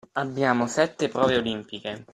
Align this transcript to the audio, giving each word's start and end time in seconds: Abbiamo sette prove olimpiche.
Abbiamo 0.15 0.65
sette 0.65 1.09
prove 1.09 1.37
olimpiche. 1.37 2.05